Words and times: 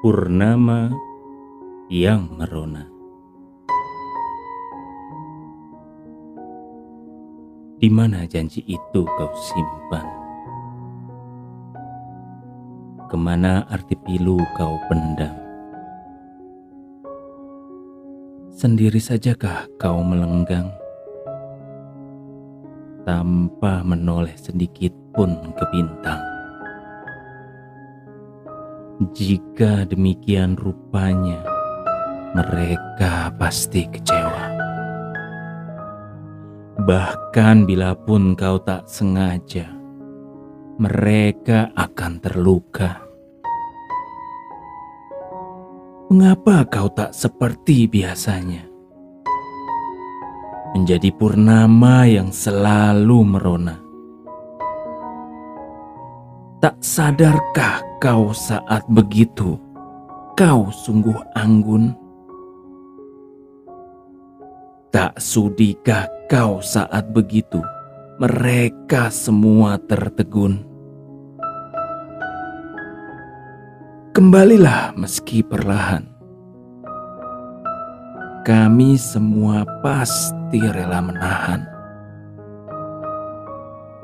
Purnama 0.00 0.88
yang 1.92 2.32
merona. 2.32 2.88
Di 7.76 7.92
mana 7.92 8.24
janji 8.24 8.64
itu 8.64 9.04
kau 9.04 9.32
simpan? 9.36 10.08
Ke 13.12 13.16
mana 13.20 13.68
arti 13.68 13.92
pilu 14.00 14.40
kau 14.56 14.80
pendam? 14.88 15.36
Sendiri 18.56 19.04
sajakah 19.04 19.68
kau 19.76 20.00
melenggang? 20.00 20.72
Tanpa 23.04 23.84
menoleh 23.84 24.40
sedikit 24.40 24.96
pun 25.12 25.36
ke 25.52 25.64
bintang. 25.68 26.29
Jika 29.00 29.88
demikian 29.88 30.60
rupanya, 30.60 31.40
mereka 32.36 33.32
pasti 33.32 33.88
kecewa. 33.88 34.44
Bahkan 36.84 37.64
bila 37.64 37.96
pun 37.96 38.36
kau 38.36 38.60
tak 38.60 38.84
sengaja, 38.92 39.72
mereka 40.76 41.72
akan 41.80 42.12
terluka. 42.20 43.00
Mengapa 46.12 46.68
kau 46.68 46.92
tak 46.92 47.16
seperti 47.16 47.88
biasanya? 47.88 48.68
Menjadi 50.76 51.08
purnama 51.16 52.04
yang 52.04 52.28
selalu 52.28 53.24
merona. 53.24 53.89
Tak 56.60 56.76
sadarkah 56.84 57.80
kau 58.04 58.36
saat 58.36 58.84
begitu? 58.92 59.56
Kau 60.36 60.68
sungguh 60.68 61.16
anggun. 61.32 61.96
Tak 64.92 65.16
sudikah 65.16 66.04
kau 66.28 66.60
saat 66.60 67.16
begitu? 67.16 67.64
Mereka 68.20 69.08
semua 69.08 69.80
tertegun. 69.80 70.60
Kembalilah 74.12 74.92
meski 75.00 75.40
perlahan. 75.40 76.04
Kami 78.44 79.00
semua 79.00 79.64
pasti 79.80 80.60
rela 80.60 81.00
menahan 81.00 81.79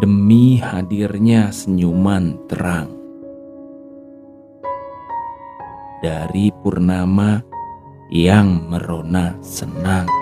demi 0.00 0.56
hadirnya 0.56 1.52
senyuman 1.52 2.48
terang 2.48 2.88
dari 6.00 6.48
purnama 6.64 7.44
yang 8.08 8.64
merona 8.72 9.36
senang. 9.44 10.19